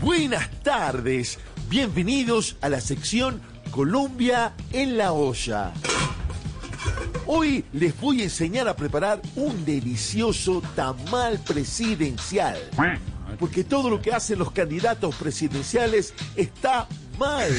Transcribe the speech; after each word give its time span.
Buenas 0.00 0.48
tardes, 0.62 1.40
bienvenidos 1.68 2.56
a 2.60 2.68
la 2.68 2.80
sección 2.80 3.40
Colombia 3.72 4.54
en 4.72 4.96
la 4.96 5.12
olla. 5.12 5.72
Hoy 7.26 7.64
les 7.72 8.00
voy 8.00 8.20
a 8.20 8.24
enseñar 8.24 8.68
a 8.68 8.76
preparar 8.76 9.20
un 9.34 9.64
delicioso 9.64 10.62
tamal 10.76 11.40
presidencial. 11.40 12.56
Porque 13.40 13.64
todo 13.64 13.90
lo 13.90 14.00
que 14.00 14.12
hacen 14.12 14.38
los 14.38 14.52
candidatos 14.52 15.16
presidenciales 15.16 16.14
está 16.36 16.86
mal. 17.18 17.50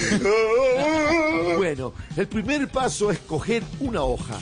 Bueno, 1.57 1.93
el 2.15 2.27
primer 2.27 2.69
paso 2.69 3.11
es 3.11 3.19
coger 3.19 3.63
una 3.81 4.03
hoja. 4.03 4.39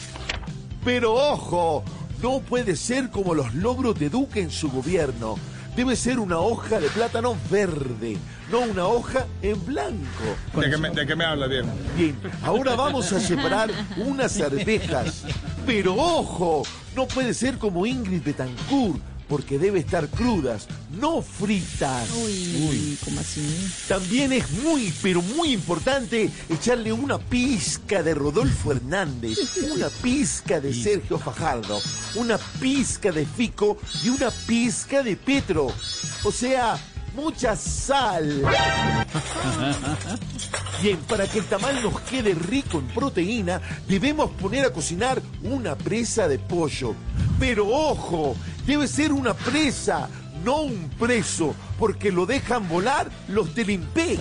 Pero 0.86 1.16
ojo, 1.16 1.84
no 2.22 2.41
puede 2.41 2.76
ser 2.76 3.10
como 3.10 3.34
los 3.34 3.55
logros 3.55 3.98
de 3.98 4.10
Duque 4.10 4.41
en 4.41 4.52
su 4.52 4.70
gobierno 4.70 5.36
debe 5.77 5.95
ser 5.95 6.20
una 6.20 6.40
hoja 6.40 6.80
de 6.80 6.90
plátano 6.90 7.38
verde, 7.52 8.18
no 8.52 8.62
una 8.62 8.88
hoja 8.88 9.27
en 9.43 9.63
blanco. 9.63 10.24
¿De 10.60 10.71
qué 10.71 10.77
me, 10.77 10.90
de 10.90 11.05
qué 11.05 11.15
me 11.15 11.24
habla, 11.24 11.48
Diego? 11.48 11.68
Bien, 11.96 12.20
ahora 12.41 12.76
vamos 12.76 13.13
a 13.13 13.20
separar 13.20 13.70
unas 13.96 14.41
arvejas. 14.41 15.24
Pero 15.68 15.93
ojo, 15.96 16.63
no 16.96 17.07
puede 17.07 17.35
ser 17.35 17.60
como 17.60 17.85
Ingrid 17.85 18.24
Betancourt 18.24 18.99
porque 19.28 19.60
debe 19.60 19.80
estar 19.80 20.08
crudas, 20.10 20.68
no 21.00 21.22
fritas. 21.22 22.10
Uy, 22.12 22.98
¿cómo 23.04 23.20
así? 23.20 23.72
También 23.88 24.34
es 24.34 24.50
muy, 24.52 24.94
pero 25.02 25.22
muy 25.22 25.54
importante 25.54 26.30
echarle 26.50 26.94
una 26.94 27.18
pizca 27.18 28.04
de 28.04 28.14
Rodolfo 28.14 28.72
Hernández, 28.72 29.38
una 29.72 29.90
pizca 29.90 30.60
de 30.60 30.74
Sergio 30.74 31.20
Fajardo, 31.20 31.82
una 32.16 32.38
pizca 32.38 33.12
de 33.12 33.26
Fico 33.26 33.78
y 34.04 34.10
una 34.10 34.32
pizca 34.32 35.04
de 35.04 35.16
Petro. 35.16 35.68
O 36.24 36.32
sea, 36.32 36.78
mucha 37.16 37.55
sal. 37.55 38.44
Bien, 40.82 41.00
para 41.08 41.28
que 41.28 41.40
el 41.40 41.46
tamal 41.46 41.82
nos 41.82 42.00
quede 42.02 42.36
rico 42.36 42.78
en 42.78 42.88
proteína, 42.88 43.60
debemos 43.88 44.30
poner 44.32 44.64
a 44.66 44.72
cocinar 44.72 45.20
una 45.42 45.76
presa 45.76 46.28
de 46.28 46.38
pollo. 46.38 46.94
Pero 47.40 47.68
ojo, 47.68 48.36
debe 48.68 48.88
ser 48.88 49.12
una 49.12 49.34
presa, 49.34 50.08
no 50.44 50.62
un 50.62 50.88
preso, 51.00 51.55
porque 51.78 52.12
lo 52.12 52.26
dejan 52.26 52.68
volar 52.68 53.10
los 53.28 53.54
del 53.56 53.72
IMPEC. 53.72 54.20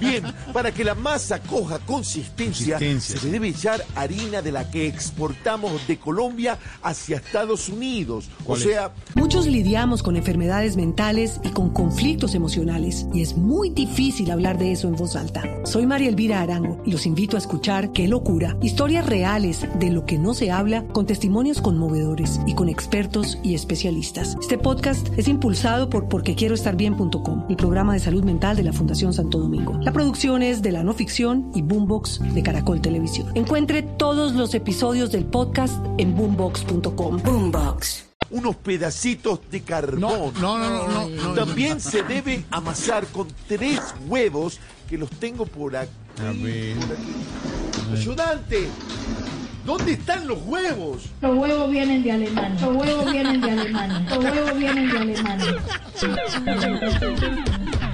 Bien, 0.00 0.24
para 0.52 0.72
que 0.72 0.84
la 0.84 0.94
masa 0.94 1.40
coja 1.40 1.78
consistencia, 1.80 2.78
se 2.78 3.24
le 3.24 3.30
debe 3.30 3.48
echar 3.48 3.84
harina 3.94 4.42
de 4.42 4.52
la 4.52 4.70
que 4.70 4.86
exportamos 4.86 5.86
de 5.86 5.98
Colombia 5.98 6.58
hacia 6.82 7.16
Estados 7.16 7.68
Unidos. 7.68 8.28
O 8.46 8.56
sea... 8.56 8.92
Muchos 9.14 9.46
lidiamos 9.46 10.02
con 10.02 10.16
enfermedades 10.16 10.76
mentales 10.76 11.40
y 11.42 11.50
con 11.50 11.70
conflictos 11.70 12.34
emocionales 12.34 13.06
y 13.12 13.22
es 13.22 13.36
muy 13.36 13.70
difícil 13.70 14.30
hablar 14.30 14.58
de 14.58 14.72
eso 14.72 14.88
en 14.88 14.96
voz 14.96 15.16
alta. 15.16 15.42
Soy 15.64 15.86
María 15.86 16.08
Elvira 16.08 16.40
Arango 16.40 16.82
y 16.84 16.92
los 16.92 17.06
invito 17.06 17.36
a 17.36 17.38
escuchar 17.38 17.92
Qué 17.92 18.08
locura, 18.08 18.56
historias 18.62 19.06
reales 19.06 19.66
de 19.78 19.90
lo 19.90 20.04
que 20.04 20.18
no 20.18 20.34
se 20.34 20.50
habla 20.50 20.86
con 20.88 21.06
testimonios 21.06 21.60
conmovedores 21.60 22.40
y 22.46 22.54
con 22.54 22.68
expertos 22.68 23.38
y 23.42 23.54
especialistas. 23.54 24.36
Este 24.40 24.58
podcast 24.58 25.08
es 25.16 25.28
impulsado 25.28 25.88
por 25.88 26.08
porquequieroestarbien.com, 26.16 27.44
el 27.50 27.56
programa 27.56 27.92
de 27.92 28.00
salud 28.00 28.24
mental 28.24 28.56
de 28.56 28.62
la 28.62 28.72
Fundación 28.72 29.12
Santo 29.12 29.38
Domingo. 29.38 29.78
La 29.82 29.92
producción 29.92 30.42
es 30.42 30.62
de 30.62 30.72
la 30.72 30.82
no 30.82 30.94
ficción 30.94 31.50
y 31.54 31.60
Boombox 31.60 32.20
de 32.32 32.42
Caracol 32.42 32.80
Televisión. 32.80 33.30
Encuentre 33.34 33.82
todos 33.82 34.32
los 34.32 34.54
episodios 34.54 35.12
del 35.12 35.26
podcast 35.26 35.74
en 35.98 36.16
boombox.com. 36.16 37.20
Boombox 37.22 38.06
unos 38.30 38.56
pedacitos 38.56 39.40
de 39.50 39.60
carbón. 39.60 40.00
No, 40.00 40.32
no, 40.40 40.58
no, 40.58 40.88
no, 40.88 41.08
no, 41.08 41.34
También 41.34 41.80
se 41.80 42.02
debe 42.02 42.44
amasar 42.50 43.06
con 43.06 43.28
tres 43.46 43.78
huevos 44.08 44.58
que 44.88 44.98
los 44.98 45.10
tengo 45.10 45.46
por 45.46 45.76
aquí. 45.76 45.92
A 46.18 46.32
ver. 46.32 46.76
por 46.76 46.92
aquí. 46.92 47.92
Ayudante, 47.92 48.68
¿dónde 49.66 49.92
están 49.92 50.26
los 50.26 50.38
huevos? 50.46 51.02
Los 51.20 51.36
huevos 51.36 51.70
vienen 51.70 52.02
de 52.02 52.12
Alemania. 52.12 52.58
Los 52.60 52.76
huevos 52.76 53.12
vienen 53.12 53.40
de 53.40 53.50
Alemania. 53.50 54.06
Los 54.08 54.24
huevos 54.24 54.56
vienen 54.56 54.88
de 54.88 54.98
Alemania. 54.98 55.56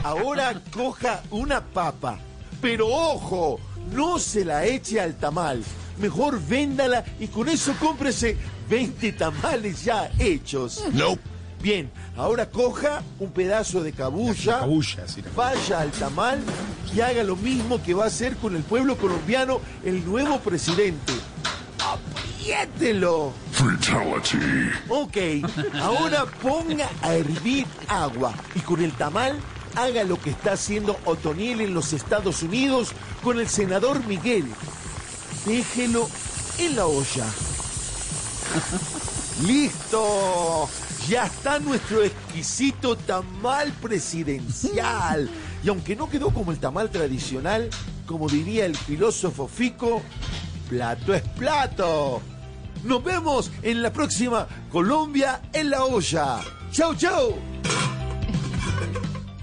Ahora 0.04 0.54
coja 0.72 1.22
una 1.30 1.62
papa. 1.62 2.18
Pero 2.60 2.86
ojo, 2.88 3.58
no 3.92 4.18
se 4.18 4.44
la 4.44 4.66
eche 4.66 5.00
al 5.00 5.16
tamal. 5.16 5.64
Mejor 5.98 6.40
véndala 6.40 7.04
y 7.18 7.26
con 7.26 7.48
eso 7.48 7.74
cómprese 7.80 8.36
20 8.68 9.12
tamales 9.12 9.84
ya 9.84 10.10
hechos. 10.18 10.84
No. 10.92 11.18
Bien, 11.62 11.90
ahora 12.16 12.50
coja 12.50 13.02
un 13.20 13.30
pedazo 13.30 13.84
de 13.84 13.92
cabulla, 13.92 14.58
Cabulla, 14.58 15.06
sí, 15.06 15.22
vaya 15.36 15.80
al 15.80 15.92
tamal 15.92 16.40
y 16.92 17.00
haga 17.00 17.22
lo 17.22 17.36
mismo 17.36 17.80
que 17.80 17.94
va 17.94 18.02
a 18.04 18.06
hacer 18.08 18.36
con 18.36 18.56
el 18.56 18.64
pueblo 18.64 18.96
colombiano 18.96 19.60
el 19.84 20.04
nuevo 20.04 20.40
presidente. 20.40 21.12
¡Apriételo! 22.42 23.32
Fatality. 23.52 24.36
Ok, 24.88 25.16
ahora 25.80 26.26
ponga 26.42 26.88
a 27.00 27.14
hervir 27.14 27.66
agua 27.86 28.34
y 28.56 28.60
con 28.60 28.82
el 28.82 28.90
tamal 28.92 29.38
haga 29.76 30.02
lo 30.02 30.20
que 30.20 30.30
está 30.30 30.54
haciendo 30.54 30.98
Otoniel 31.04 31.60
en 31.60 31.72
los 31.72 31.92
Estados 31.92 32.42
Unidos 32.42 32.92
con 33.22 33.38
el 33.38 33.48
senador 33.48 34.04
Miguel. 34.06 34.46
Déjelo 35.46 36.08
en 36.58 36.74
la 36.74 36.86
olla. 36.86 37.26
¡Listo! 39.46 40.68
Ya 41.08 41.26
está 41.26 41.60
nuestro 41.60 42.02
exquisito 42.02 42.96
tamal 42.96 43.70
presidencial. 43.80 45.30
Y 45.62 45.68
aunque 45.68 45.94
no 45.94 46.10
quedó 46.10 46.30
como 46.30 46.50
el 46.50 46.58
tamal 46.58 46.90
tradicional, 46.90 47.70
como 48.04 48.28
diría 48.28 48.66
el 48.66 48.76
filósofo 48.76 49.46
Fico, 49.46 50.02
plato 50.68 51.14
es 51.14 51.22
plato. 51.22 52.20
Nos 52.84 53.02
vemos 53.04 53.50
en 53.62 53.82
la 53.82 53.92
próxima 53.92 54.46
Colombia 54.70 55.40
en 55.52 55.70
la 55.70 55.84
olla. 55.84 56.40
¡Chau, 56.72 56.94
chau! 56.94 57.51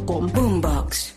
Boombox. 0.00 1.12